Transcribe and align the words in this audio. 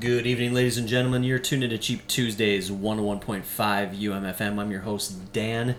Good 0.00 0.26
evening, 0.26 0.52
ladies 0.52 0.76
and 0.76 0.88
gentlemen. 0.88 1.22
You're 1.22 1.38
tuned 1.38 1.62
into 1.62 1.78
Cheap 1.78 2.08
Tuesdays 2.08 2.68
101.5 2.68 3.44
UMFM. 3.96 4.58
I'm 4.58 4.72
your 4.72 4.80
host, 4.80 5.32
Dan. 5.32 5.76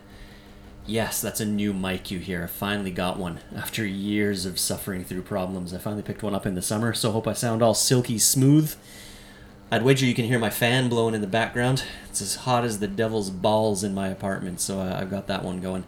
Yes, 0.85 1.21
that's 1.21 1.41
a 1.41 1.45
new 1.45 1.73
mic 1.73 2.10
you 2.10 2.20
hear. 2.20 2.46
I 2.46 2.47
finally 2.47 2.91
got 2.91 3.20
one. 3.20 3.41
After 3.54 3.86
years 3.86 4.46
of 4.46 4.57
suffering 4.57 5.04
through 5.04 5.23
problems, 5.23 5.73
I 5.73 5.79
finally 5.79 6.01
picked 6.01 6.23
one 6.23 6.33
up 6.33 6.46
in 6.46 6.55
the 6.55 6.62
summer, 6.62 6.93
so 6.93 7.12
hope 7.12 7.28
I 7.28 7.33
sound 7.33 7.62
all 7.62 7.73
silky 7.73 8.17
smooth. 8.17 8.73
I'd 9.70 9.83
wager 9.83 10.06
you 10.06 10.16
can 10.16 10.26
hear 10.26 10.40
my 10.40 10.50
fan 10.50 10.88
blowing 10.88 11.13
in 11.13 11.20
the 11.20 11.28
background. 11.28 11.84
It's 12.10 12.22
as 12.22 12.36
hot 12.36 12.63
as 12.63 12.79
the 12.79 12.88
devil's 12.88 13.29
balls 13.29 13.84
in 13.84 13.94
my 13.94 14.08
apartment, 14.08 14.62
so 14.62 14.79
uh, 14.79 14.97
I've 14.97 15.12
got 15.12 15.28
that 15.28 15.44
one 15.44 15.60
going. 15.60 15.84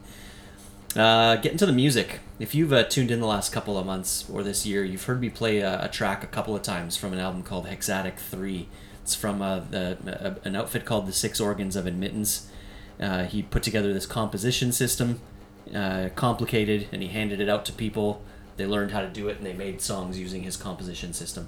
Uh, 0.97 1.35
getting 1.35 1.59
to 1.59 1.65
the 1.67 1.71
music. 1.71 2.21
If 2.39 2.55
you've 2.55 2.73
uh, 2.73 2.83
tuned 2.83 3.11
in 3.11 3.19
the 3.19 3.27
last 3.27 3.51
couple 3.51 3.77
of 3.77 3.85
months 3.85 4.27
or 4.31 4.41
this 4.41 4.65
year, 4.65 4.83
you've 4.83 5.03
heard 5.03 5.21
me 5.21 5.29
play 5.29 5.59
a, 5.59 5.83
a 5.83 5.89
track 5.89 6.23
a 6.23 6.27
couple 6.27 6.55
of 6.55 6.63
times 6.63 6.97
from 6.97 7.13
an 7.13 7.19
album 7.19 7.43
called 7.43 7.67
Hexadic 7.67 8.17
3. 8.17 8.67
It's 9.03 9.13
from 9.13 9.43
uh, 9.43 9.61
a, 9.71 10.37
an 10.43 10.55
outfit 10.55 10.85
called 10.85 11.05
The 11.05 11.13
Six 11.13 11.39
Organs 11.39 11.75
of 11.75 11.85
Admittance. 11.85 12.49
Uh, 12.99 13.25
he 13.25 13.43
put 13.43 13.61
together 13.61 13.93
this 13.93 14.07
composition 14.07 14.71
system, 14.71 15.21
uh, 15.71 16.09
complicated, 16.15 16.87
and 16.91 17.03
he 17.03 17.09
handed 17.09 17.39
it 17.39 17.47
out 17.47 17.63
to 17.65 17.73
people. 17.73 18.23
They 18.55 18.65
learned 18.65 18.89
how 18.89 19.01
to 19.01 19.09
do 19.09 19.27
it, 19.27 19.37
and 19.37 19.45
they 19.45 19.53
made 19.53 19.81
songs 19.81 20.17
using 20.17 20.41
his 20.41 20.57
composition 20.57 21.13
system. 21.13 21.47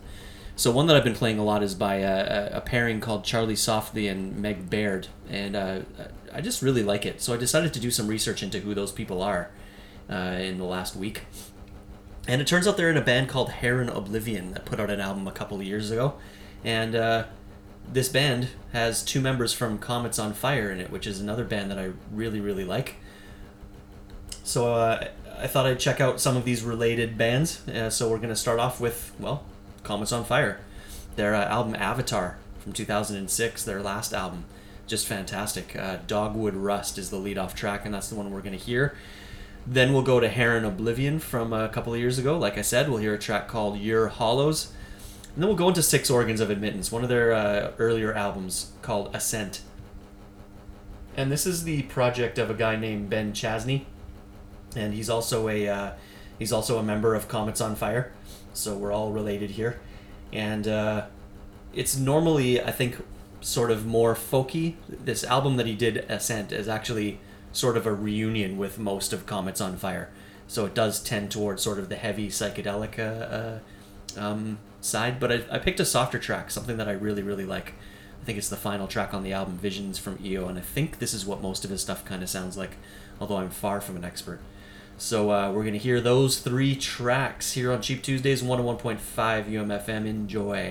So 0.56 0.70
one 0.70 0.86
that 0.88 0.96
I've 0.96 1.04
been 1.04 1.16
playing 1.16 1.40
a 1.40 1.44
lot 1.44 1.64
is 1.64 1.74
by 1.74 1.96
a, 1.96 2.58
a 2.58 2.62
pairing 2.62 3.00
called 3.00 3.24
Charlie 3.24 3.56
Saufley 3.56 4.12
and 4.12 4.38
Meg 4.38 4.70
Baird, 4.70 5.08
and 5.28 5.56
uh, 5.56 5.80
I 6.34 6.42
just 6.42 6.62
really 6.62 6.84
like 6.84 7.06
it. 7.06 7.22
So 7.22 7.34
I 7.34 7.38
decided 7.38 7.74
to 7.74 7.80
do 7.80 7.92
some 7.92 8.08
research 8.08 8.44
into 8.44 8.60
who 8.60 8.74
those 8.74 8.92
people 8.92 9.22
are 9.22 9.52
uh, 10.10 10.38
in 10.40 10.58
the 10.58 10.66
last 10.66 10.96
week. 10.96 11.24
And 12.28 12.42
it 12.42 12.48
turns 12.48 12.68
out 12.68 12.78
they're 12.78 12.92
in 12.92 12.98
a 12.98 13.02
band 13.02 13.30
called 13.30 13.50
Heron 13.50 13.90
Oblivion 13.90 14.54
that 14.54 14.66
put 14.66 14.80
out 14.80 14.90
an 14.90 15.00
album 15.00 15.28
a 15.28 15.32
couple 15.32 15.58
of 15.58 15.64
years 15.64 15.90
ago. 15.90 16.16
And 16.64 16.96
uh, 16.96 17.26
this 17.92 18.10
band 18.10 18.50
has 18.74 19.04
two 19.04 19.22
members 19.22 19.54
from 19.54 19.80
Comets 19.80 20.20
on 20.20 20.34
Fire 20.34 20.70
in 20.72 20.80
it, 20.80 20.92
which 20.92 21.08
is 21.08 21.20
another 21.20 21.44
band 21.44 21.72
that 21.72 21.80
I 21.80 21.92
really, 22.12 22.40
really 22.40 22.66
like. 22.66 22.96
So 24.44 24.74
uh, 24.74 25.08
I 25.38 25.48
thought 25.48 25.66
I'd 25.66 25.80
check 25.80 26.00
out 26.02 26.20
some 26.20 26.38
of 26.38 26.46
these 26.46 26.64
related 26.64 27.18
bands. 27.18 27.68
Uh, 27.68 27.90
so 27.90 28.10
we're 28.10 28.18
going 28.18 28.30
to 28.30 28.36
start 28.36 28.60
off 28.60 28.80
with, 28.80 29.12
well, 29.20 29.44
Comets 29.84 30.12
on 30.12 30.26
Fire. 30.26 30.60
Their 31.16 31.34
uh, 31.34 31.46
album 31.46 31.76
Avatar 31.76 32.38
from 32.60 32.74
2006, 32.74 33.64
their 33.64 33.82
last 33.82 34.14
album. 34.14 34.46
Just 34.90 35.08
fantastic. 35.08 35.76
Uh, 35.76 36.00
Dogwood 36.06 36.56
Rust 36.56 36.98
is 36.98 37.10
the 37.10 37.16
lead 37.16 37.38
off 37.38 37.56
track, 37.56 37.86
and 37.86 37.94
that's 37.94 38.10
the 38.10 38.16
one 38.16 38.32
we're 38.32 38.42
going 38.42 38.58
to 38.58 38.64
hear. 38.64 38.96
Then 39.66 39.94
we'll 39.94 40.02
go 40.02 40.20
to 40.20 40.28
Heron 40.28 40.66
Oblivion 40.66 41.20
from 41.20 41.54
a 41.54 41.70
couple 41.70 41.94
of 41.94 42.00
years 42.00 42.20
ago. 42.20 42.38
Like 42.38 42.58
I 42.58 42.62
said, 42.62 42.90
we'll 42.90 42.98
hear 42.98 43.14
a 43.14 43.20
track 43.20 43.48
called 43.48 43.78
Your 43.78 44.10
Hollows. 44.10 44.74
And 45.34 45.44
then 45.44 45.48
we'll 45.48 45.58
go 45.58 45.70
into 45.70 45.82
Six 45.82 46.10
Organs 46.10 46.42
of 46.42 46.50
Admittance, 46.50 46.92
one 46.92 47.04
of 47.04 47.10
their 47.10 47.32
uh, 47.32 47.72
earlier 47.78 48.14
albums 48.14 48.72
called 48.82 49.16
Ascent. 49.16 49.62
And 51.16 51.32
this 51.32 51.46
is 51.46 51.64
the 51.64 51.84
project 51.84 52.38
of 52.38 52.50
a 52.50 52.54
guy 52.54 52.76
named 52.76 53.10
Ben 53.10 53.32
Chasny, 53.32 53.86
and 54.76 54.94
he's 54.94 55.10
also 55.10 55.50
a 55.50 55.68
uh, 55.68 55.92
he's 56.38 56.52
also 56.52 56.78
a 56.78 56.84
member 56.84 57.14
of 57.14 57.28
Comets 57.28 57.62
on 57.62 57.76
Fire 57.76 58.12
so 58.54 58.76
we're 58.76 58.92
all 58.92 59.12
related 59.12 59.52
here. 59.52 59.80
And 60.32 60.68
uh, 60.68 61.06
it's 61.74 61.98
normally, 61.98 62.62
I 62.62 62.72
think, 62.72 62.98
sort 63.42 63.72
of 63.72 63.86
more 63.86 64.16
folky. 64.16 64.76
This 64.88 65.24
album 65.24 65.58
that 65.58 65.66
he 65.66 65.76
did, 65.76 65.98
Ascent, 66.10 66.52
is 66.52 66.68
actually 66.68 67.20
sort 67.52 67.78
of 67.78 67.86
a 67.86 67.94
reunion 67.94 68.58
with 68.58 68.78
most 68.80 69.14
of 69.14 69.26
Comets 69.26 69.62
on 69.62 69.78
Fire. 69.78 70.10
So 70.48 70.66
it 70.66 70.74
does 70.74 71.02
tend 71.02 71.32
towards 71.32 71.62
sort 71.62 71.80
of 71.80 71.90
the 71.90 71.96
heavy 71.96 72.30
psychedelic 72.30 73.00
uh, 73.00 73.60
um, 74.20 74.60
side. 74.82 75.20
But 75.20 75.32
I, 75.32 75.42
I 75.52 75.60
picked 75.60 75.80
a 75.80 75.86
softer 75.86 76.20
track, 76.20 76.52
something 76.52 76.78
that 76.78 76.88
I 76.88 76.94
really, 76.94 77.22
really 77.22 77.46
like. 77.46 77.74
I 78.22 78.26
think 78.26 78.38
it's 78.38 78.50
the 78.50 78.58
final 78.58 78.88
track 78.88 79.14
on 79.14 79.24
the 79.24 79.34
album, 79.34 79.58
Visions 79.58 79.98
from 79.98 80.20
EO, 80.24 80.48
and 80.48 80.58
I 80.58 80.62
think 80.62 81.00
this 81.00 81.14
is 81.14 81.26
what 81.26 81.42
most 81.42 81.64
of 81.64 81.72
his 81.72 81.82
stuff 81.82 82.04
kind 82.04 82.22
of 82.22 82.30
sounds 82.30 82.58
like, 82.58 82.78
although 83.20 83.38
I'm 83.38 83.50
far 83.50 83.80
from 83.80 83.96
an 83.96 84.04
expert. 84.04 84.40
So 84.98 85.32
uh, 85.32 85.52
we're 85.52 85.62
going 85.62 85.74
to 85.74 85.80
hear 85.80 86.02
those 86.02 86.40
three 86.40 86.76
tracks 86.76 87.54
here 87.54 87.72
on 87.72 87.82
Cheap 87.82 88.04
Tuesdays, 88.04 88.44
101.5 88.44 89.00
UMFM. 89.50 90.06
Enjoy. 90.06 90.70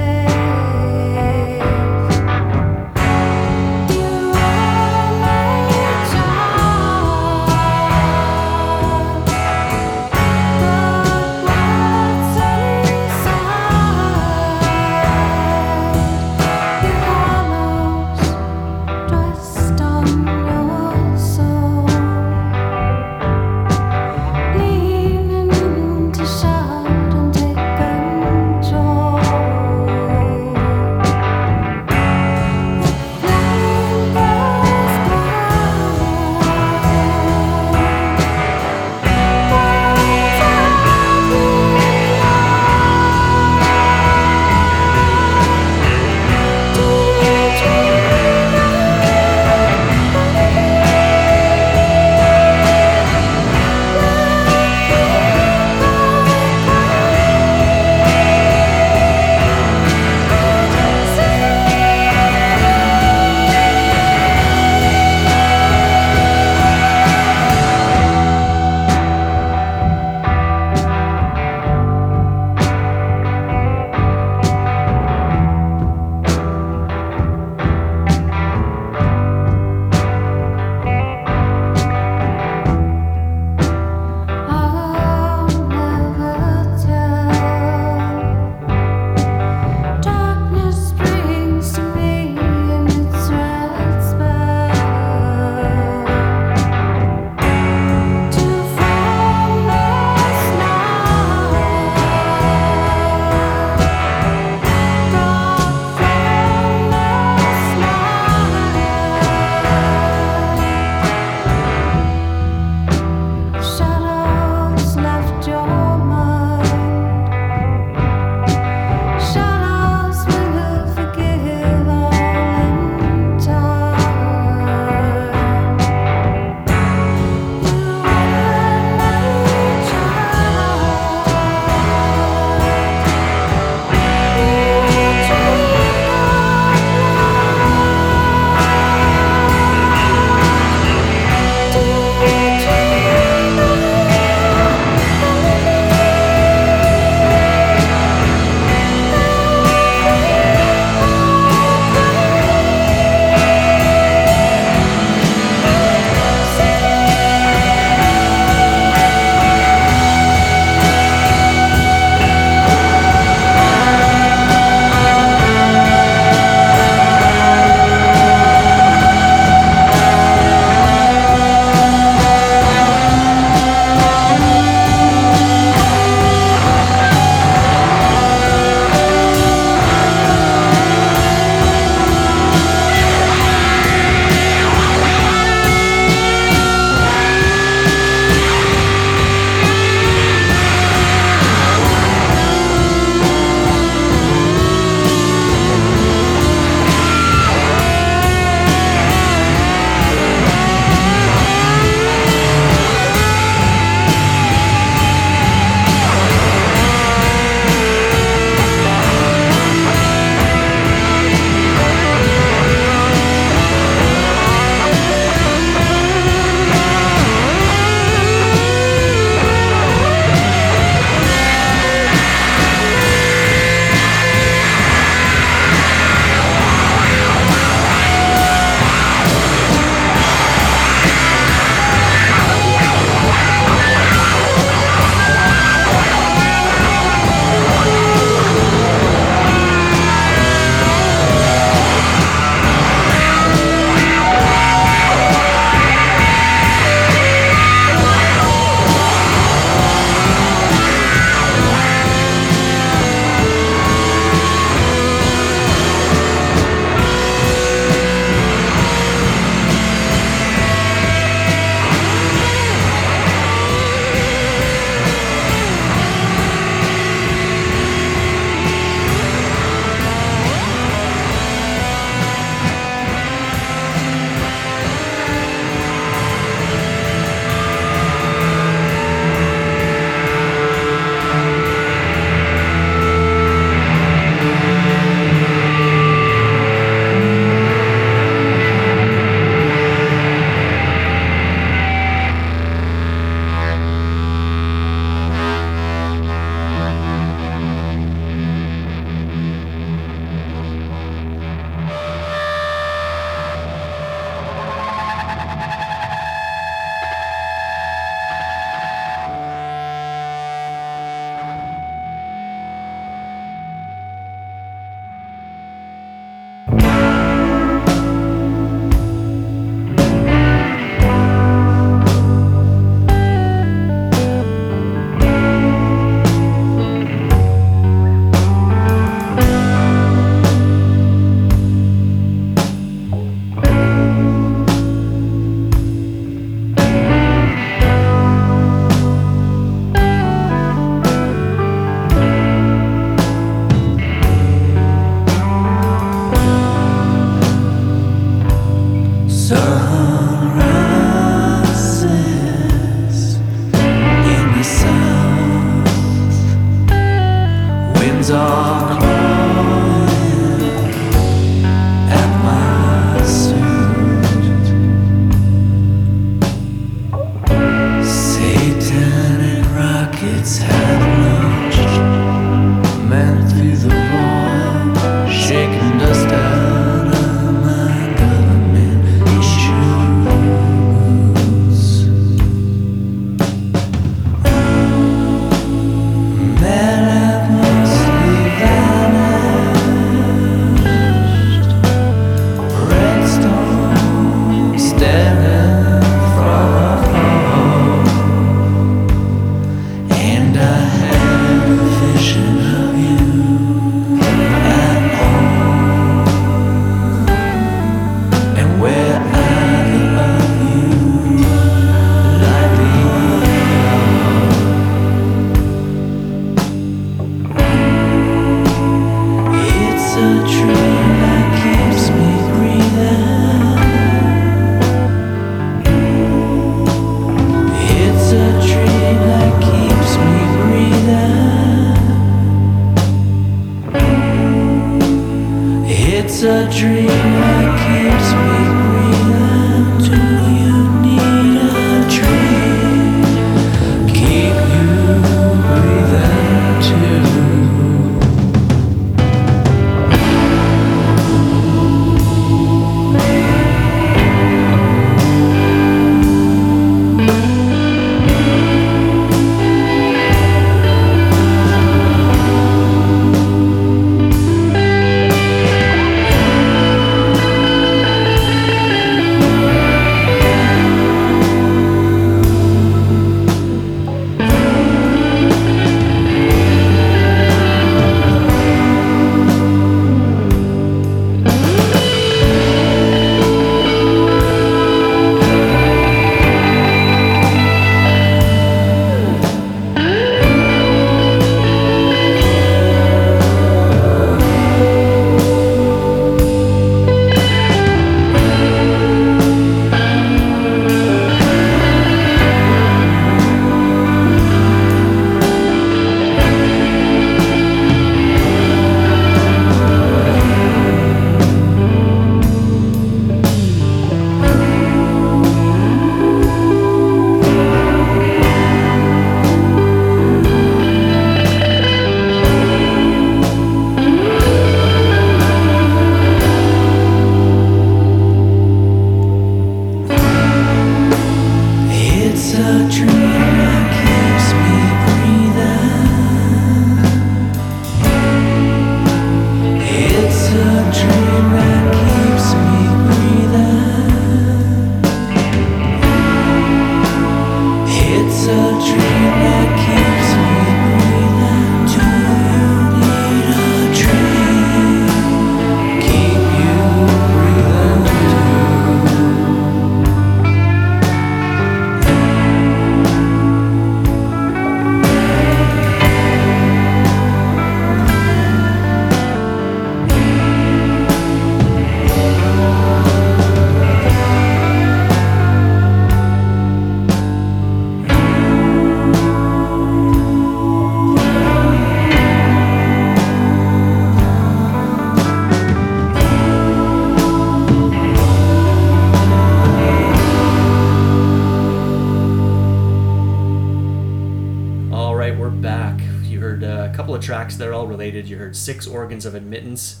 Six 598.52 598.84
Organs 598.84 599.24
of 599.24 599.36
Admittance, 599.36 600.00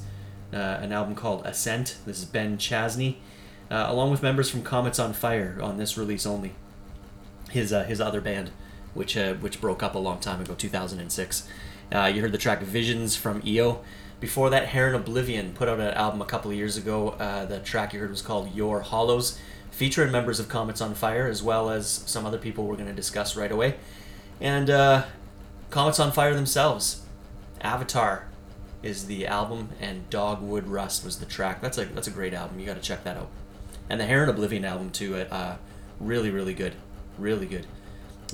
uh, 0.52 0.56
an 0.56 0.90
album 0.90 1.14
called 1.14 1.46
Ascent. 1.46 1.98
This 2.04 2.18
is 2.18 2.24
Ben 2.24 2.58
Chasny, 2.58 3.18
uh, 3.70 3.86
along 3.88 4.10
with 4.10 4.24
members 4.24 4.50
from 4.50 4.64
Comets 4.64 4.98
on 4.98 5.12
Fire 5.12 5.56
on 5.62 5.76
this 5.76 5.96
release 5.96 6.26
only. 6.26 6.52
His 7.50 7.72
uh, 7.72 7.84
his 7.84 8.00
other 8.00 8.20
band, 8.20 8.50
which 8.92 9.16
uh, 9.16 9.34
which 9.34 9.60
broke 9.60 9.84
up 9.84 9.94
a 9.94 10.00
long 10.00 10.18
time 10.18 10.40
ago, 10.40 10.54
2006. 10.54 11.48
Uh, 11.94 12.06
you 12.12 12.22
heard 12.22 12.32
the 12.32 12.38
track 12.38 12.60
Visions 12.60 13.14
from 13.14 13.40
EO. 13.46 13.84
Before 14.18 14.50
that, 14.50 14.68
Heron 14.68 14.96
Oblivion 14.96 15.52
put 15.52 15.68
out 15.68 15.78
an 15.78 15.94
album 15.94 16.20
a 16.20 16.26
couple 16.26 16.50
of 16.50 16.56
years 16.56 16.76
ago. 16.76 17.10
Uh, 17.10 17.44
the 17.44 17.60
track 17.60 17.94
you 17.94 18.00
heard 18.00 18.10
was 18.10 18.22
called 18.22 18.52
Your 18.52 18.80
Hollows, 18.80 19.38
featuring 19.70 20.10
members 20.10 20.40
of 20.40 20.48
Comets 20.48 20.80
on 20.80 20.94
Fire 20.94 21.28
as 21.28 21.40
well 21.40 21.70
as 21.70 21.88
some 21.88 22.26
other 22.26 22.38
people 22.38 22.66
we're 22.66 22.74
going 22.74 22.88
to 22.88 22.92
discuss 22.92 23.36
right 23.36 23.52
away. 23.52 23.76
And 24.40 25.04
Comets 25.70 26.00
on 26.00 26.10
Fire 26.10 26.34
themselves. 26.34 27.01
Avatar 27.62 28.26
is 28.82 29.06
the 29.06 29.26
album, 29.26 29.70
and 29.80 30.08
Dogwood 30.10 30.66
Rust 30.66 31.04
was 31.04 31.18
the 31.18 31.26
track. 31.26 31.60
That's 31.60 31.78
a 31.78 31.84
that's 31.86 32.08
a 32.08 32.10
great 32.10 32.34
album. 32.34 32.58
You 32.58 32.66
got 32.66 32.74
to 32.74 32.82
check 32.82 33.04
that 33.04 33.16
out. 33.16 33.28
And 33.88 34.00
the 34.00 34.06
Heron 34.06 34.28
Oblivion 34.28 34.64
album 34.64 34.90
too. 34.90 35.16
Uh, 35.16 35.56
really 36.00 36.30
really 36.30 36.54
good, 36.54 36.74
really 37.18 37.46
good. 37.46 37.66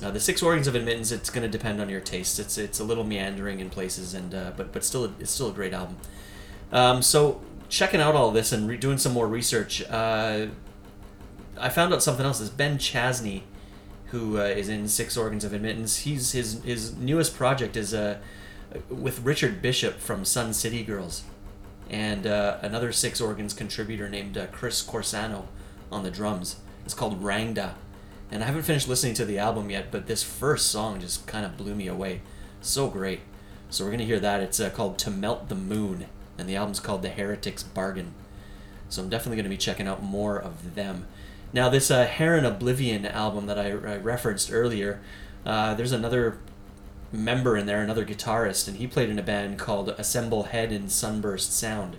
Uh, 0.03 0.11
the 0.11 0.19
Six 0.19 0.41
Organs 0.41 0.67
of 0.67 0.75
Admittance. 0.75 1.11
It's 1.11 1.29
going 1.29 1.43
to 1.43 1.49
depend 1.49 1.81
on 1.81 1.89
your 1.89 1.99
taste. 2.01 2.39
It's 2.39 2.57
it's 2.57 2.79
a 2.79 2.83
little 2.83 3.03
meandering 3.03 3.59
in 3.59 3.69
places, 3.69 4.13
and 4.13 4.33
uh, 4.33 4.51
but 4.55 4.71
but 4.71 4.83
still 4.83 5.11
it's 5.19 5.31
still 5.31 5.49
a 5.49 5.53
great 5.53 5.73
album. 5.73 5.97
Um, 6.71 7.01
so 7.01 7.41
checking 7.67 8.01
out 8.01 8.15
all 8.15 8.31
this 8.31 8.51
and 8.51 8.67
re- 8.67 8.77
doing 8.77 8.97
some 8.97 9.11
more 9.11 9.27
research, 9.27 9.83
uh, 9.89 10.47
I 11.59 11.69
found 11.69 11.93
out 11.93 12.01
something 12.01 12.25
else. 12.25 12.39
Is 12.39 12.49
Ben 12.49 12.77
Chasny, 12.77 13.41
who 14.07 14.39
uh, 14.39 14.43
is 14.43 14.69
in 14.69 14.87
Six 14.87 15.17
Organs 15.17 15.43
of 15.43 15.53
Admittance. 15.53 15.97
He's 15.97 16.31
his 16.31 16.63
his 16.63 16.95
newest 16.95 17.35
project 17.35 17.75
is 17.75 17.93
a 17.93 18.21
with 18.89 19.23
Richard 19.23 19.61
Bishop 19.61 19.99
from 19.99 20.25
Sun 20.25 20.53
City 20.53 20.83
Girls, 20.83 21.23
and 21.89 22.27
uh, 22.27 22.57
another 22.61 22.91
Six 22.91 23.19
Organs 23.19 23.53
contributor 23.53 24.09
named 24.09 24.37
uh, 24.37 24.47
Chris 24.47 24.85
Corsano 24.85 25.45
on 25.91 26.03
the 26.03 26.11
drums. 26.11 26.57
It's 26.85 26.93
called 26.93 27.21
Rangda, 27.21 27.73
and 28.31 28.43
I 28.43 28.47
haven't 28.47 28.63
finished 28.63 28.87
listening 28.87 29.15
to 29.15 29.25
the 29.25 29.39
album 29.39 29.69
yet, 29.69 29.91
but 29.91 30.07
this 30.07 30.23
first 30.23 30.67
song 30.67 30.99
just 30.99 31.25
kind 31.27 31.45
of 31.45 31.57
blew 31.57 31.75
me 31.75 31.87
away. 31.87 32.21
So 32.61 32.89
great. 32.89 33.21
So 33.69 33.85
we're 33.85 33.91
gonna 33.91 34.03
hear 34.03 34.19
that. 34.19 34.41
It's 34.41 34.59
uh, 34.59 34.69
called 34.69 34.97
"To 34.99 35.11
Melt 35.11 35.49
the 35.49 35.55
Moon," 35.55 36.05
and 36.37 36.47
the 36.47 36.55
album's 36.55 36.79
called 36.79 37.01
"The 37.01 37.09
Heretic's 37.09 37.63
Bargain." 37.63 38.13
So 38.89 39.01
I'm 39.01 39.09
definitely 39.09 39.37
gonna 39.37 39.49
be 39.49 39.57
checking 39.57 39.87
out 39.87 40.03
more 40.03 40.37
of 40.37 40.75
them. 40.75 41.07
Now 41.53 41.69
this 41.69 41.89
uh, 41.89 42.05
Heron 42.05 42.45
Oblivion 42.45 43.05
album 43.05 43.47
that 43.47 43.57
I, 43.57 43.69
I 43.71 43.97
referenced 43.97 44.51
earlier, 44.51 45.01
uh, 45.45 45.73
there's 45.73 45.91
another 45.91 46.37
member 47.11 47.57
in 47.57 47.65
there, 47.65 47.81
another 47.81 48.05
guitarist, 48.05 48.67
and 48.67 48.77
he 48.77 48.87
played 48.87 49.09
in 49.09 49.19
a 49.19 49.23
band 49.23 49.57
called 49.57 49.89
Assemble 49.89 50.43
Head 50.43 50.71
in 50.71 50.89
Sunburst 50.89 51.51
Sound. 51.51 51.97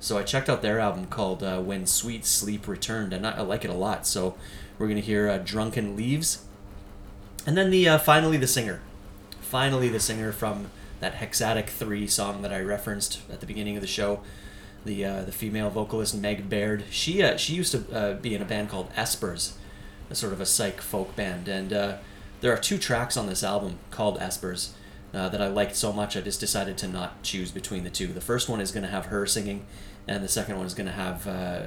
So 0.00 0.18
I 0.18 0.24
checked 0.24 0.48
out 0.48 0.62
their 0.62 0.80
album 0.80 1.06
called 1.06 1.42
uh, 1.42 1.60
When 1.60 1.86
Sweet 1.86 2.26
Sleep 2.26 2.66
Returned, 2.66 3.12
and 3.12 3.26
I, 3.26 3.38
I, 3.38 3.40
like 3.42 3.64
it 3.64 3.70
a 3.70 3.74
lot. 3.74 4.06
So 4.06 4.34
we're 4.78 4.88
gonna 4.88 5.00
hear 5.00 5.28
uh, 5.28 5.38
Drunken 5.38 5.96
Leaves, 5.96 6.44
and 7.46 7.56
then 7.56 7.70
the 7.70 7.88
uh, 7.88 7.98
finally 7.98 8.36
the 8.36 8.48
singer, 8.48 8.80
finally 9.40 9.88
the 9.88 10.00
singer 10.00 10.32
from 10.32 10.70
that 11.00 11.14
Hexadic 11.14 11.68
Three 11.68 12.06
song 12.06 12.42
that 12.42 12.52
I 12.52 12.60
referenced 12.60 13.20
at 13.30 13.40
the 13.40 13.46
beginning 13.46 13.76
of 13.76 13.80
the 13.80 13.86
show. 13.86 14.20
The, 14.84 15.04
uh, 15.04 15.22
the 15.22 15.30
female 15.30 15.70
vocalist 15.70 16.16
Meg 16.16 16.48
Baird. 16.48 16.82
She 16.90 17.22
uh, 17.22 17.36
she 17.36 17.54
used 17.54 17.70
to 17.70 17.96
uh, 17.96 18.14
be 18.14 18.34
in 18.34 18.42
a 18.42 18.44
band 18.44 18.68
called 18.68 18.92
Espers, 18.94 19.52
a 20.10 20.16
sort 20.16 20.32
of 20.32 20.40
a 20.40 20.46
psych 20.46 20.80
folk 20.80 21.14
band, 21.14 21.46
and 21.46 21.72
there 22.42 22.52
are 22.52 22.58
two 22.58 22.76
tracks 22.76 23.16
on 23.16 23.26
this 23.26 23.42
album 23.42 23.78
called 23.90 24.18
Espers 24.18 24.70
uh, 25.14 25.28
that 25.28 25.40
I 25.40 25.46
liked 25.46 25.76
so 25.76 25.92
much 25.92 26.16
I 26.16 26.20
just 26.20 26.40
decided 26.40 26.76
to 26.78 26.88
not 26.88 27.22
choose 27.22 27.50
between 27.50 27.84
the 27.84 27.90
two. 27.90 28.08
The 28.08 28.20
first 28.20 28.48
one 28.48 28.60
is 28.60 28.72
going 28.72 28.82
to 28.82 28.90
have 28.90 29.06
her 29.06 29.26
singing, 29.26 29.64
and 30.08 30.24
the 30.24 30.28
second 30.28 30.56
one 30.56 30.66
is 30.66 30.74
going 30.74 30.88
to 30.88 30.92
have 30.92 31.26
uh, 31.26 31.62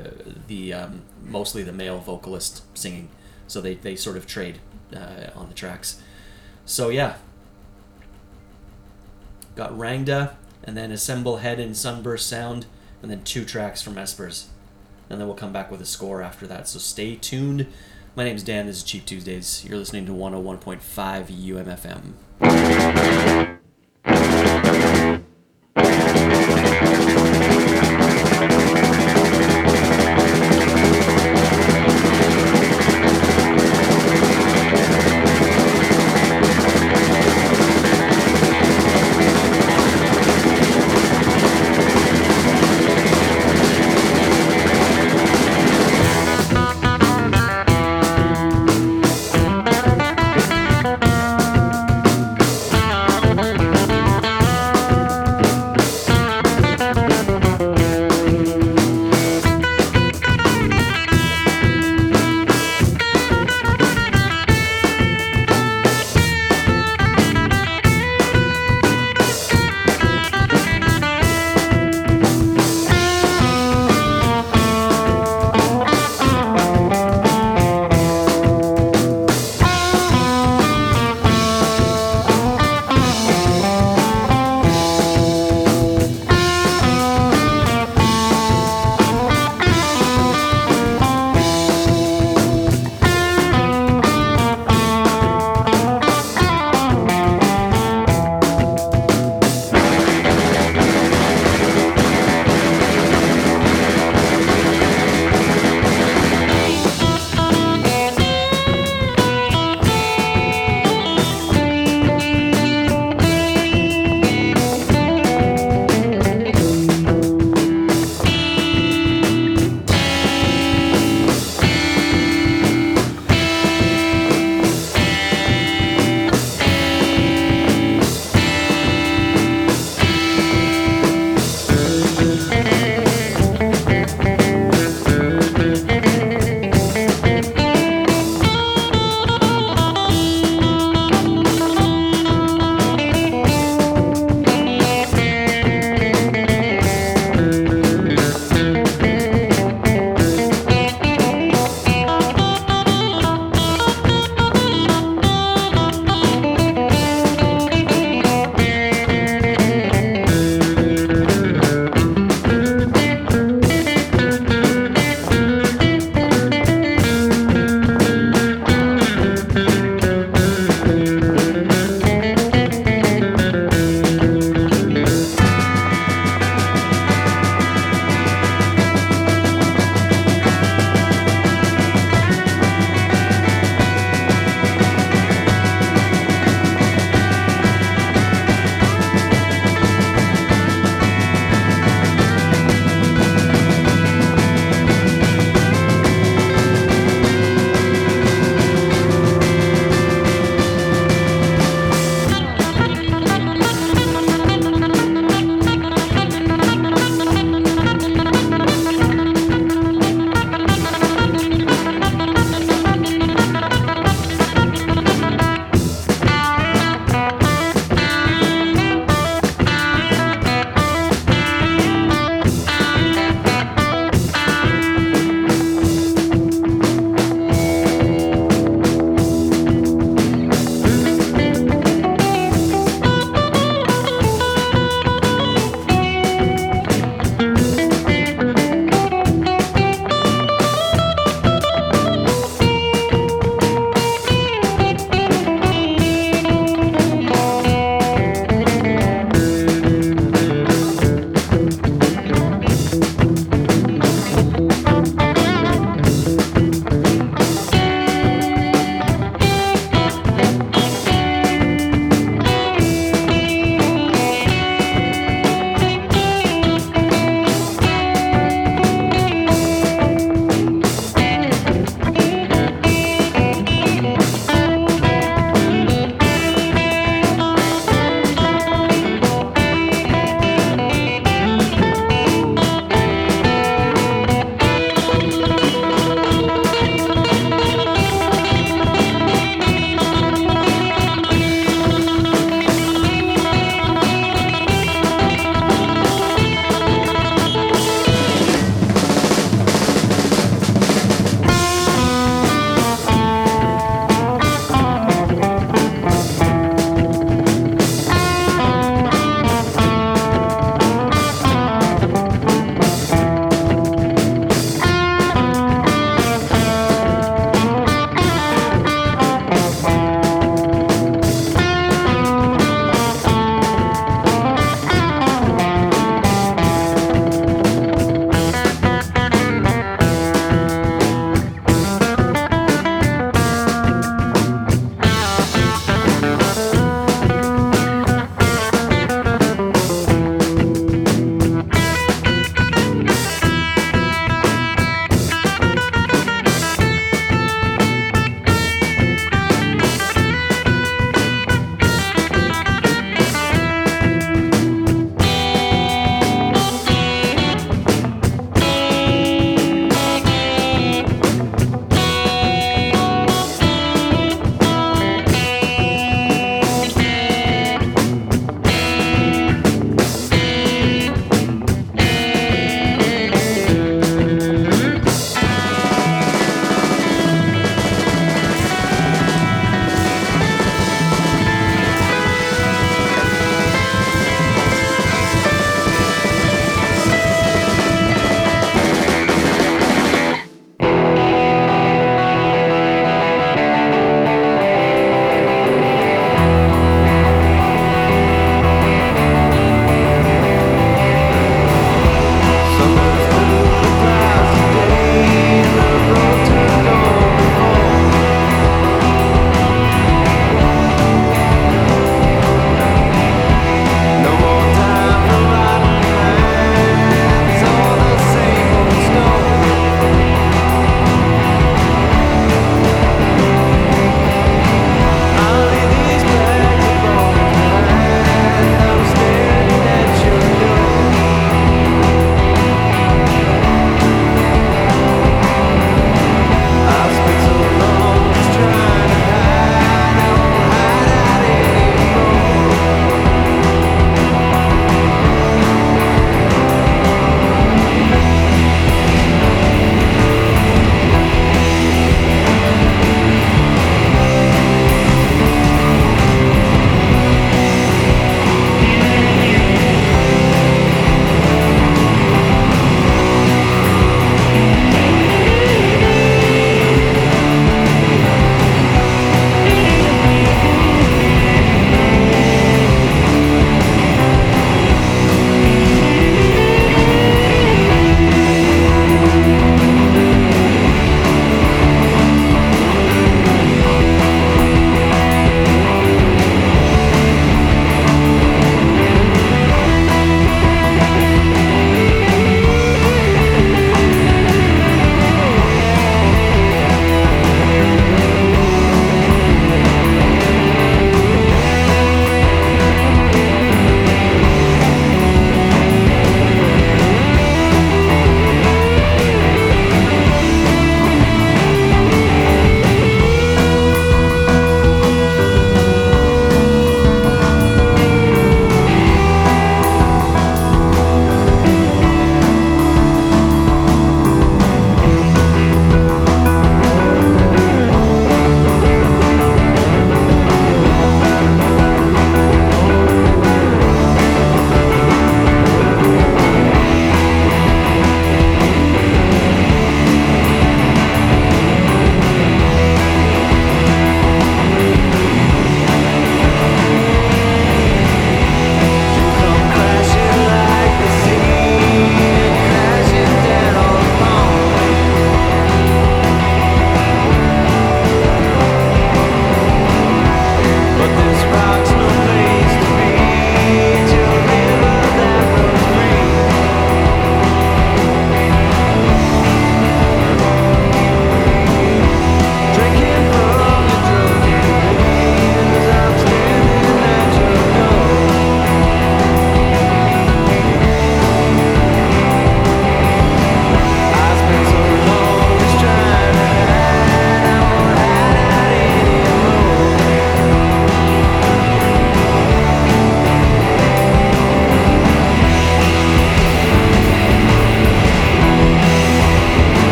the 0.47 0.73
um, 0.73 1.01
mostly 1.23 1.63
the 1.63 1.71
male 1.71 1.99
vocalist 1.99 2.63
singing. 2.77 3.09
So 3.47 3.61
they, 3.61 3.75
they 3.75 3.95
sort 3.95 4.17
of 4.17 4.27
trade 4.27 4.59
uh, 4.93 5.29
on 5.33 5.47
the 5.47 5.53
tracks. 5.53 6.01
So 6.65 6.89
yeah, 6.89 7.15
got 9.55 9.71
Rangda, 9.71 10.33
and 10.63 10.75
then 10.75 10.91
Assemble 10.91 11.37
Head 11.37 11.59
in 11.59 11.73
Sunburst 11.73 12.27
Sound, 12.27 12.65
and 13.01 13.09
then 13.09 13.23
two 13.23 13.45
tracks 13.45 13.81
from 13.81 13.95
Espers. 13.95 14.47
And 15.09 15.21
then 15.21 15.27
we'll 15.27 15.37
come 15.37 15.53
back 15.53 15.71
with 15.71 15.79
a 15.79 15.85
score 15.85 16.21
after 16.21 16.45
that. 16.47 16.67
So 16.67 16.79
stay 16.79 17.15
tuned. 17.15 17.67
My 18.17 18.23
name 18.23 18.37
is 18.37 18.43
Dan. 18.43 18.65
This 18.65 18.77
is 18.77 18.83
Cheap 18.83 19.05
Tuesdays. 19.05 19.65
You're 19.67 19.77
listening 19.77 20.05
to 20.05 20.13
101.5 20.13 20.79
UMFM. 22.39 23.54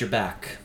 You're 0.00 0.10
back. 0.10 0.58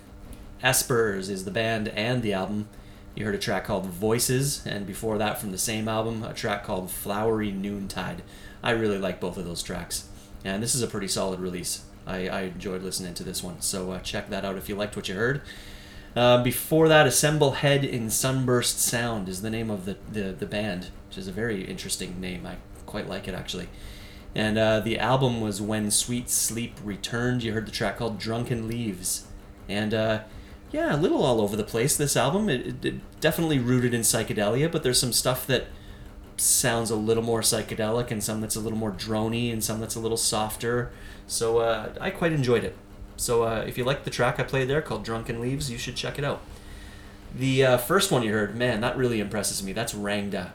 Espers 0.62 1.30
is 1.30 1.46
the 1.46 1.52
band 1.52 1.88
and 1.90 2.22
the 2.22 2.34
album. 2.34 2.68
You 3.16 3.24
heard 3.24 3.36
a 3.36 3.40
track 3.40 3.64
called 3.64 3.86
Voices, 3.86 4.66
and 4.66 4.86
before 4.86 5.18
that, 5.20 5.40
from 5.40 5.52
the 5.52 5.58
same 5.58 5.88
album, 5.88 6.22
a 6.24 6.34
track 6.34 6.66
called 6.66 6.92
Flowery 6.92 7.50
Noontide. 7.50 8.24
I 8.62 8.72
really 8.72 8.98
like 8.98 9.22
both 9.22 9.38
of 9.38 9.46
those 9.46 9.64
tracks, 9.64 10.10
and 10.44 10.62
this 10.62 10.76
is 10.76 10.82
a 10.82 10.88
pretty 10.88 11.08
solid 11.08 11.40
release. 11.40 11.86
I, 12.06 12.28
I 12.28 12.42
enjoyed 12.42 12.84
listening 12.84 13.14
to 13.14 13.24
this 13.24 13.42
one, 13.42 13.62
so 13.62 13.92
uh, 13.92 14.00
check 14.00 14.30
that 14.32 14.44
out 14.44 14.58
if 14.58 14.68
you 14.68 14.76
liked 14.76 14.98
what 14.98 15.08
you 15.08 15.16
heard. 15.16 15.42
Uh, 16.14 16.44
before 16.44 16.90
that, 16.90 17.08
Assemble 17.08 17.52
Head 17.52 17.86
in 17.86 18.10
Sunburst 18.10 18.82
Sound 18.82 19.30
is 19.30 19.42
the 19.42 19.50
name 19.50 19.70
of 19.70 19.86
the, 19.86 19.96
the, 20.12 20.34
the 20.34 20.46
band, 20.46 20.90
which 21.08 21.18
is 21.18 21.30
a 21.30 21.32
very 21.32 21.64
interesting 21.64 22.20
name. 22.20 22.46
I 22.46 22.58
quite 22.86 23.08
like 23.08 23.30
it 23.30 23.34
actually. 23.34 23.70
And 24.34 24.58
uh, 24.58 24.80
the 24.80 24.98
album 24.98 25.42
was 25.42 25.62
When 25.62 25.92
Sweet 25.92 26.30
Sleep 26.30 26.78
Returned. 26.84 27.44
You 27.44 27.54
heard 27.54 27.68
the 27.68 27.72
track 27.72 27.98
called 27.98 28.18
Drunken 28.18 28.68
Leaves. 28.68 29.28
And 29.68 29.94
uh, 29.94 30.22
yeah, 30.72 30.96
a 30.96 30.98
little 30.98 31.24
all 31.24 31.42
over 31.42 31.56
the 31.56 31.64
place, 31.64 31.98
this 31.98 32.16
album. 32.16 32.50
It, 32.50 32.66
it, 32.66 32.86
it 32.86 33.20
definitely 33.20 33.60
rooted 33.60 33.94
in 33.94 34.02
psychedelia, 34.02 34.72
but 34.72 34.84
there's 34.84 35.00
some 35.00 35.12
stuff 35.12 35.46
that 35.48 35.66
sounds 36.38 36.90
a 36.90 36.96
little 36.96 37.24
more 37.24 37.42
psychedelic 37.42 38.10
and 38.10 38.24
some 38.24 38.42
that's 38.42 38.56
a 38.56 38.60
little 38.60 38.78
more 38.78 38.92
drony 38.92 39.52
and 39.52 39.64
some 39.64 39.80
that's 39.80 39.96
a 39.96 40.00
little 40.00 40.18
softer. 40.18 40.92
So 41.28 41.60
uh, 41.60 41.94
I 42.00 42.10
quite 42.10 42.32
enjoyed 42.32 42.64
it. 42.64 42.78
So 43.18 43.44
uh, 43.44 43.66
if 43.68 43.78
you 43.78 43.84
like 43.84 44.06
the 44.06 44.10
track 44.10 44.40
I 44.40 44.44
played 44.44 44.70
there 44.70 44.82
called 44.82 45.04
Drunken 45.04 45.42
Leaves, 45.42 45.70
you 45.70 45.78
should 45.78 45.96
check 45.96 46.18
it 46.18 46.24
out. 46.24 46.42
The 47.36 47.66
uh, 47.66 47.78
first 47.78 48.12
one 48.12 48.24
you 48.24 48.32
heard, 48.32 48.56
man, 48.56 48.82
that 48.82 48.98
really 48.98 49.20
impresses 49.20 49.62
me. 49.62 49.74
That's 49.74 49.94
Rangda 49.94 50.52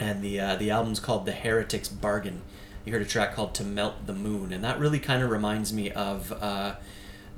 and 0.00 0.22
the 0.22 0.40
uh, 0.40 0.56
the 0.56 0.70
album's 0.70 0.98
called 0.98 1.26
The 1.26 1.32
Heretic's 1.32 1.88
Bargain. 1.88 2.42
You 2.84 2.92
heard 2.92 3.02
a 3.02 3.06
track 3.06 3.34
called 3.34 3.54
To 3.54 3.64
Melt 3.64 4.06
the 4.06 4.14
Moon, 4.14 4.52
and 4.52 4.64
that 4.64 4.78
really 4.78 4.98
kind 4.98 5.22
of 5.22 5.30
reminds 5.30 5.72
me 5.72 5.90
of 5.90 6.32
uh, 6.32 6.76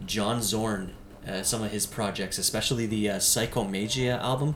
John 0.07 0.41
Zorn, 0.41 0.95
uh, 1.27 1.43
some 1.43 1.63
of 1.63 1.73
his 1.73 1.85
projects, 1.85 2.39
especially 2.39 2.87
the 2.87 3.11
uh, 3.11 3.17
Psychomagia 3.17 4.19
album. 4.21 4.55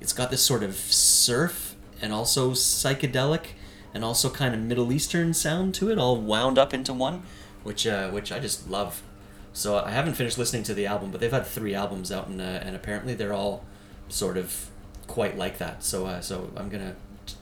It's 0.00 0.12
got 0.12 0.30
this 0.30 0.42
sort 0.42 0.62
of 0.62 0.76
surf 0.76 1.74
and 2.00 2.12
also 2.12 2.52
psychedelic 2.52 3.46
and 3.92 4.04
also 4.04 4.30
kind 4.30 4.54
of 4.54 4.60
Middle 4.60 4.92
Eastern 4.92 5.34
sound 5.34 5.74
to 5.74 5.90
it, 5.90 5.98
all 5.98 6.16
wound 6.20 6.56
up 6.56 6.72
into 6.72 6.92
one, 6.92 7.22
which 7.64 7.86
uh, 7.86 8.10
which 8.10 8.30
I 8.30 8.38
just 8.38 8.68
love. 8.68 9.02
So 9.52 9.76
I 9.78 9.90
haven't 9.90 10.14
finished 10.14 10.38
listening 10.38 10.62
to 10.64 10.74
the 10.74 10.86
album, 10.86 11.10
but 11.10 11.20
they've 11.20 11.32
had 11.32 11.46
three 11.46 11.74
albums 11.74 12.12
out, 12.12 12.28
and 12.28 12.40
uh, 12.40 12.44
and 12.44 12.76
apparently 12.76 13.14
they're 13.14 13.32
all 13.32 13.64
sort 14.08 14.36
of 14.36 14.70
quite 15.08 15.36
like 15.36 15.58
that. 15.58 15.82
So 15.82 16.06
uh, 16.06 16.20
so 16.20 16.52
I'm 16.56 16.68
gonna 16.68 16.94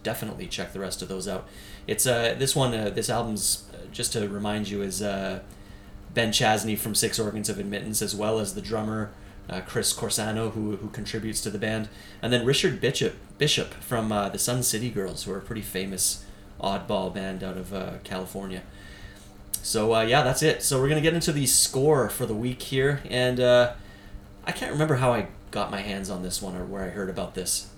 definitely 0.02 0.46
check 0.46 0.72
the 0.72 0.80
rest 0.80 1.02
of 1.02 1.08
those 1.08 1.28
out. 1.28 1.46
It's 1.86 2.06
uh 2.06 2.34
this 2.38 2.56
one 2.56 2.74
uh, 2.74 2.90
this 2.90 3.08
album's 3.08 3.64
uh, 3.72 3.86
just 3.92 4.12
to 4.12 4.28
remind 4.28 4.68
you 4.68 4.82
is 4.82 5.02
uh, 5.02 5.40
Ben 6.14 6.30
Chasny 6.30 6.78
from 6.78 6.94
Six 6.94 7.18
Organs 7.18 7.48
of 7.48 7.58
Admittance 7.58 8.02
as 8.02 8.14
well 8.14 8.38
as 8.38 8.54
the 8.54 8.60
drummer 8.60 9.10
uh, 9.48 9.60
Chris 9.60 9.92
Corsano 9.92 10.52
who 10.52 10.76
who 10.76 10.88
contributes 10.88 11.40
to 11.42 11.50
the 11.50 11.58
band 11.58 11.88
and 12.22 12.32
then 12.32 12.44
Richard 12.44 12.80
Bishop 12.80 13.14
Bishop 13.38 13.74
from 13.74 14.10
uh, 14.10 14.28
the 14.28 14.38
Sun 14.38 14.62
City 14.62 14.90
Girls 14.90 15.24
who 15.24 15.32
are 15.32 15.38
a 15.38 15.42
pretty 15.42 15.62
famous 15.62 16.24
oddball 16.60 17.12
band 17.12 17.42
out 17.44 17.56
of 17.56 17.72
uh, 17.72 17.92
California. 18.04 18.62
So 19.62 19.94
uh, 19.94 20.02
yeah, 20.02 20.22
that's 20.22 20.42
it. 20.42 20.62
So 20.62 20.80
we're 20.80 20.88
gonna 20.88 21.00
get 21.00 21.14
into 21.14 21.32
the 21.32 21.46
score 21.46 22.08
for 22.08 22.24
the 22.26 22.34
week 22.34 22.62
here, 22.62 23.02
and 23.08 23.40
uh, 23.40 23.72
I 24.44 24.52
can't 24.52 24.72
remember 24.72 24.96
how 24.96 25.12
I 25.12 25.28
got 25.50 25.70
my 25.70 25.80
hands 25.80 26.08
on 26.10 26.22
this 26.22 26.40
one 26.40 26.56
or 26.56 26.64
where 26.64 26.84
I 26.84 26.88
heard 26.88 27.10
about 27.10 27.34
this. 27.34 27.68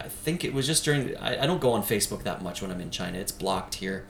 I- 0.00 0.08
think 0.08 0.44
it 0.44 0.52
was 0.54 0.66
just 0.66 0.84
during. 0.84 1.16
I, 1.18 1.42
I 1.42 1.46
don't 1.46 1.60
go 1.60 1.72
on 1.72 1.82
Facebook 1.82 2.22
that 2.24 2.42
much 2.42 2.62
when 2.62 2.70
I'm 2.70 2.80
in 2.80 2.90
China. 2.90 3.18
It's 3.18 3.32
blocked 3.32 3.76
here. 3.76 4.06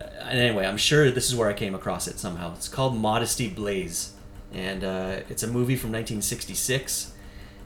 Uh, 0.00 0.04
and 0.22 0.38
anyway, 0.38 0.66
I'm 0.66 0.76
sure 0.76 1.10
this 1.10 1.28
is 1.28 1.36
where 1.36 1.48
I 1.48 1.52
came 1.52 1.74
across 1.74 2.06
it 2.08 2.18
somehow. 2.18 2.54
It's 2.54 2.68
called 2.68 2.96
Modesty 2.96 3.48
Blaise, 3.48 4.12
and 4.52 4.84
uh, 4.84 5.20
it's 5.28 5.42
a 5.42 5.46
movie 5.46 5.76
from 5.76 5.90
1966, 5.90 7.12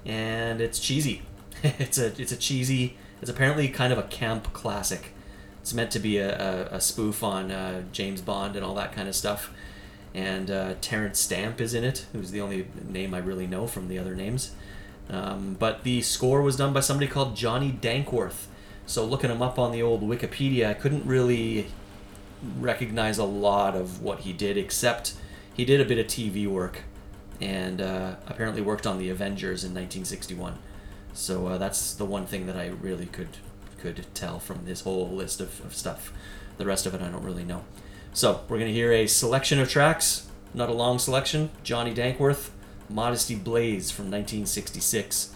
and 0.06 0.60
it's 0.60 0.78
cheesy. 0.78 1.22
it's 1.62 1.98
a 1.98 2.06
it's 2.20 2.32
a 2.32 2.36
cheesy. 2.36 2.96
It's 3.20 3.30
apparently 3.30 3.68
kind 3.68 3.92
of 3.92 3.98
a 3.98 4.04
camp 4.04 4.52
classic. 4.52 5.12
It's 5.60 5.74
meant 5.74 5.90
to 5.90 5.98
be 5.98 6.18
a, 6.18 6.38
a, 6.70 6.76
a 6.76 6.80
spoof 6.80 7.22
on 7.22 7.50
uh, 7.50 7.82
James 7.92 8.20
Bond 8.20 8.56
and 8.56 8.64
all 8.64 8.74
that 8.76 8.92
kind 8.92 9.08
of 9.08 9.14
stuff. 9.14 9.52
And 10.14 10.50
uh, 10.50 10.74
Terence 10.80 11.18
Stamp 11.18 11.60
is 11.60 11.74
in 11.74 11.84
it, 11.84 12.06
who's 12.12 12.30
the 12.30 12.40
only 12.40 12.68
name 12.88 13.12
I 13.12 13.18
really 13.18 13.46
know 13.46 13.66
from 13.66 13.88
the 13.88 13.98
other 13.98 14.14
names. 14.14 14.52
Um, 15.11 15.56
but 15.59 15.84
the 15.84 16.02
score 16.02 16.42
was 16.42 16.56
done 16.56 16.72
by 16.72 16.80
somebody 16.80 17.09
called 17.09 17.34
Johnny 17.34 17.72
Dankworth. 17.72 18.46
So 18.86 19.04
looking 19.04 19.30
him 19.30 19.42
up 19.42 19.59
on 19.59 19.72
the 19.72 19.82
old 19.82 20.02
Wikipedia, 20.02 20.68
I 20.68 20.74
couldn't 20.74 21.06
really 21.06 21.68
recognize 22.59 23.18
a 23.18 23.24
lot 23.24 23.74
of 23.74 24.02
what 24.02 24.20
he 24.20 24.32
did, 24.32 24.56
except 24.56 25.14
he 25.54 25.64
did 25.64 25.80
a 25.80 25.84
bit 25.84 25.98
of 25.98 26.06
TV 26.06 26.46
work, 26.46 26.82
and 27.40 27.80
uh, 27.80 28.16
apparently 28.26 28.62
worked 28.62 28.86
on 28.86 28.98
the 28.98 29.11
Avengers 29.11 29.64
in 29.64 29.70
1961. 29.70 30.59
So 31.12 31.48
uh, 31.48 31.59
that's 31.59 31.94
the 31.94 32.04
one 32.04 32.26
thing 32.26 32.46
that 32.46 32.56
I 32.56 32.68
really 32.68 33.06
could 33.06 33.38
could 33.78 34.04
tell 34.12 34.40
from 34.40 34.64
this 34.64 34.80
whole 34.80 35.09
list 35.09 35.40
of, 35.40 35.64
of 35.64 35.74
stuff. 35.74 36.12
The 36.56 36.66
rest 36.66 36.84
of 36.84 36.94
it 36.94 37.02
I 37.02 37.09
don't 37.09 37.22
really 37.22 37.44
know. 37.44 37.64
So 38.12 38.40
we're 38.48 38.59
gonna 38.59 38.70
hear 38.70 38.92
a 38.92 39.06
selection 39.06 39.61
of 39.61 39.68
tracks, 39.68 40.28
not 40.52 40.68
a 40.68 40.72
long 40.72 40.98
selection. 40.98 41.50
Johnny 41.62 41.94
Dankworth, 41.94 42.50
Modesty 42.89 43.34
Blaise 43.34 43.91
from 43.91 44.07
1966. 44.07 45.34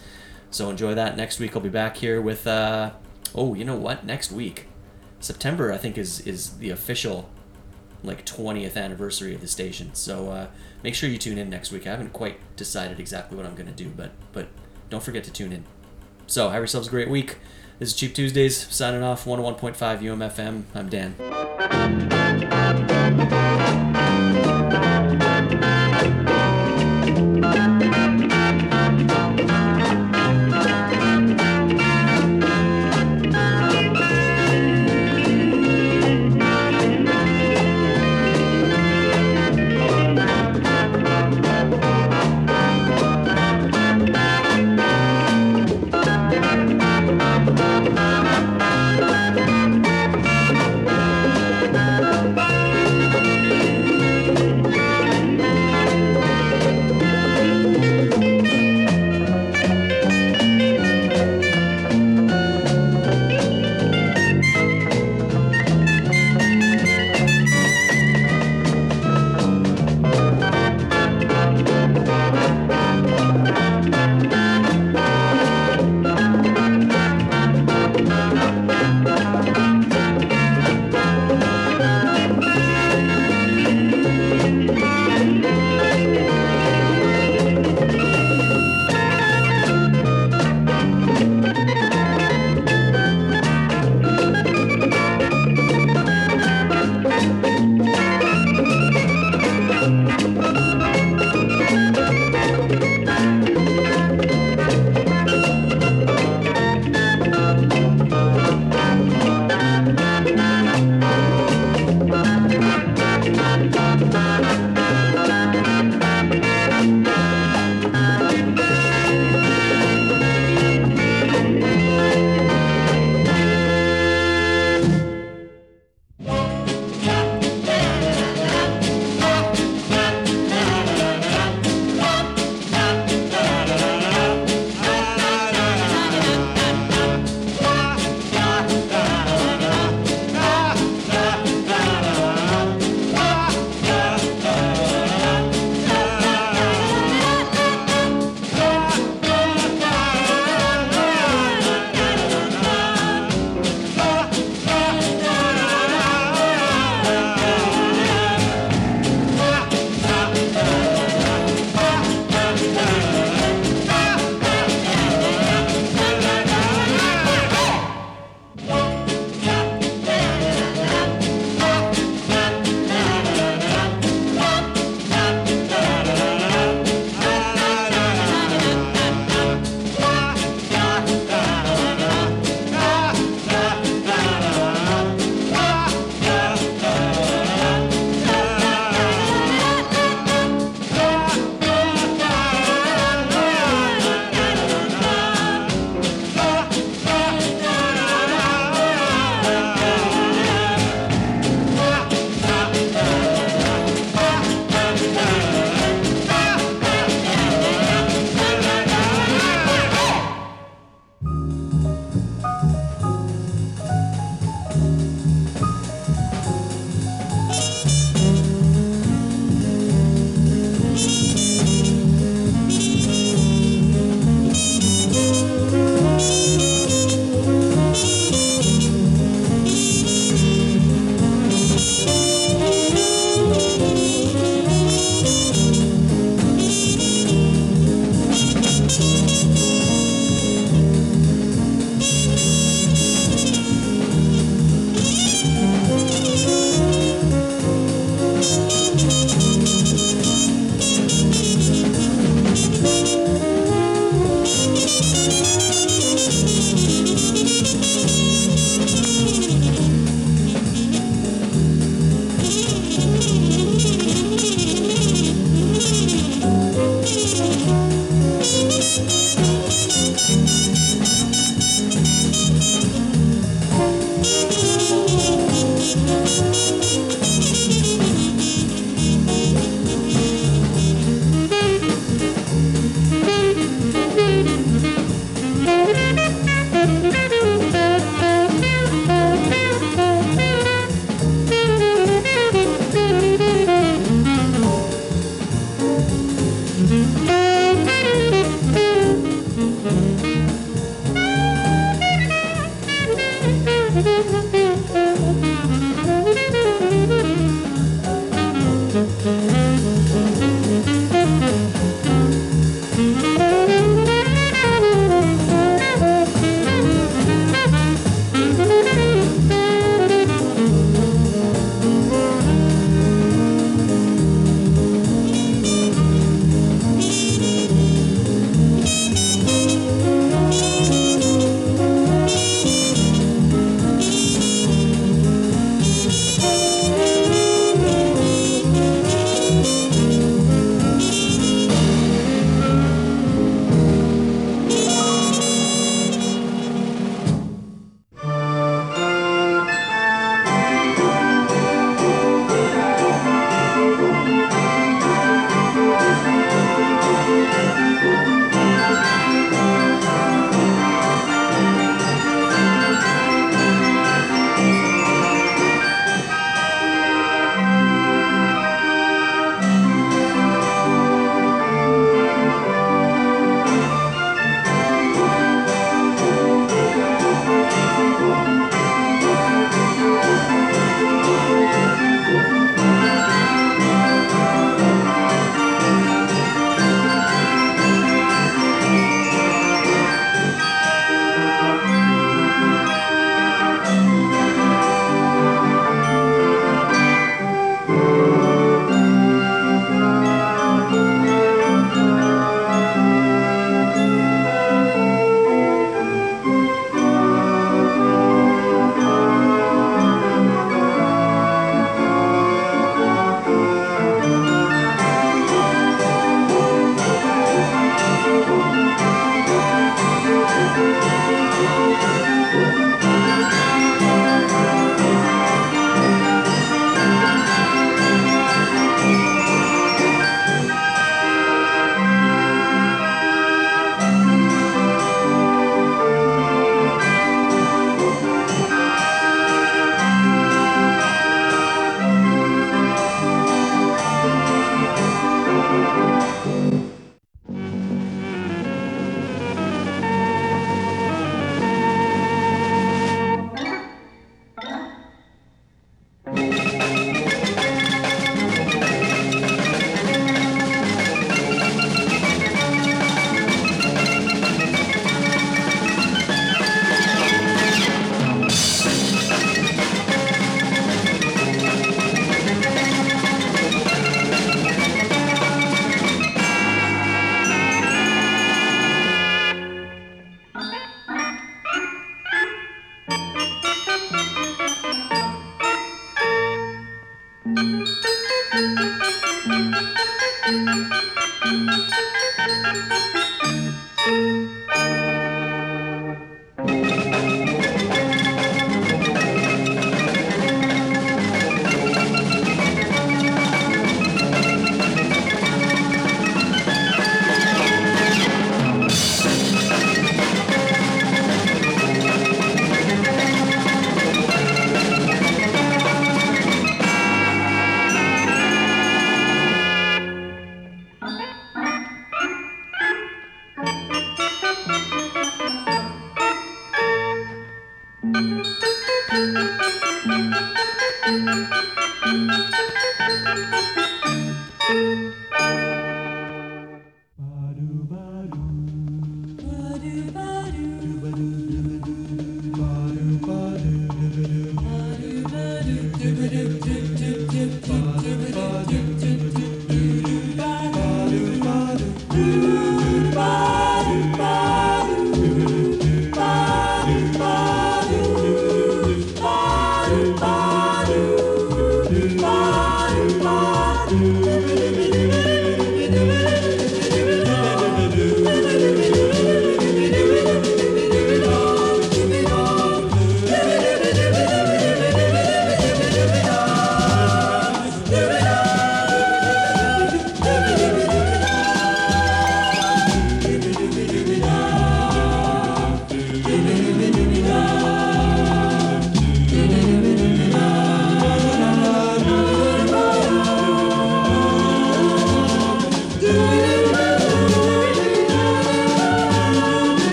So 0.51 0.69
enjoy 0.69 0.95
that. 0.95 1.17
Next 1.17 1.39
week 1.39 1.55
I'll 1.55 1.61
be 1.61 1.69
back 1.69 1.97
here 1.97 2.21
with. 2.21 2.45
Uh, 2.47 2.91
oh, 3.33 3.53
you 3.53 3.65
know 3.65 3.75
what? 3.75 4.05
Next 4.05 4.31
week, 4.31 4.67
September 5.19 5.71
I 5.71 5.77
think 5.77 5.97
is 5.97 6.19
is 6.21 6.57
the 6.57 6.69
official 6.69 7.29
like 8.03 8.25
20th 8.25 8.75
anniversary 8.75 9.33
of 9.33 9.41
the 9.41 9.47
station. 9.47 9.93
So 9.93 10.29
uh, 10.29 10.47
make 10.83 10.93
sure 10.93 11.09
you 11.09 11.17
tune 11.17 11.37
in 11.37 11.49
next 11.49 11.71
week. 11.71 11.87
I 11.87 11.91
haven't 11.91 12.13
quite 12.13 12.37
decided 12.55 12.99
exactly 12.99 13.37
what 13.37 13.45
I'm 13.45 13.55
gonna 13.55 13.71
do, 13.71 13.89
but 13.89 14.11
but 14.31 14.47
don't 14.89 15.03
forget 15.03 15.23
to 15.25 15.31
tune 15.31 15.53
in. 15.53 15.63
So 16.27 16.49
have 16.49 16.59
yourselves 16.59 16.87
a 16.87 16.91
great 16.91 17.09
week. 17.09 17.37
This 17.79 17.89
is 17.89 17.95
Cheap 17.95 18.13
Tuesdays 18.13 18.67
signing 18.73 19.03
off 19.03 19.25
101.5 19.25 19.75
UMFM. 19.99 20.63
I'm 20.75 20.89
Dan. 20.89 22.21